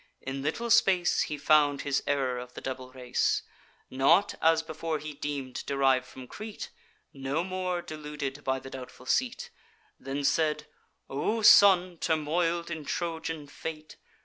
[0.19, 3.43] In little space He found his error of the double race;
[3.91, 6.71] Not, as before he deem'd, deriv'd from Crete;
[7.13, 9.51] No more deluded by the doubtful seat:
[9.99, 10.65] Then said:
[11.07, 13.97] 'O son, turmoil'd in Trojan fate!